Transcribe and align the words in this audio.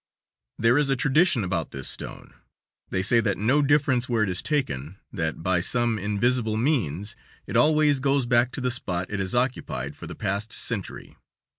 There 0.57 0.79
is 0.79 0.89
a 0.89 0.95
tradition 0.95 1.43
about 1.43 1.69
this 1.69 1.87
stone; 1.87 2.33
they 2.89 3.03
say 3.03 3.19
that 3.19 3.37
no 3.37 3.61
difference 3.61 4.09
where 4.09 4.23
it 4.23 4.29
is 4.29 4.41
taken, 4.41 4.97
that 5.13 5.43
by 5.43 5.61
some 5.61 5.99
invisible 5.99 6.57
means 6.57 7.15
it 7.45 7.55
always 7.55 7.99
goes 7.99 8.25
back 8.25 8.51
to 8.53 8.61
the 8.61 8.71
spot 8.71 9.11
it 9.11 9.19
has 9.19 9.35
occupied 9.35 9.95
for 9.95 10.07
the 10.07 10.15
past 10.15 10.53
century. 10.53 11.17